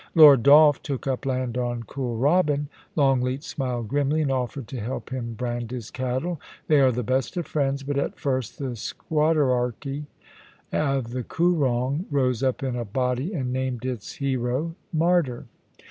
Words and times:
Lord 0.15 0.41
Dolph 0.41 0.81
took 0.81 1.05
up 1.05 1.27
land 1.27 1.59
on 1.59 1.83
Kooralbyn. 1.83 2.69
Longleat 2.95 3.43
smiled 3.43 3.87
grimly, 3.87 4.23
and 4.23 4.31
offered 4.31 4.67
to 4.69 4.79
help 4.79 5.11
him 5.11 5.35
brand 5.35 5.69
his 5.69 5.91
cattle. 5.91 6.41
They 6.67 6.79
are 6.79 6.91
the 6.91 7.03
best 7.03 7.37
of 7.37 7.45
friends, 7.45 7.83
but 7.83 7.99
at 7.99 8.17
first 8.19 8.57
the 8.57 8.71
squatterarchy 8.75 10.05
of 10.73 11.11
the 11.11 11.21
Koorong 11.23 12.05
rose 12.09 12.41
up 12.41 12.63
in 12.63 12.75
a 12.75 12.83
body 12.83 13.31
and 13.31 13.53
named 13.53 13.85
its 13.85 14.13
hero, 14.13 14.73
martyr.' 14.91 15.45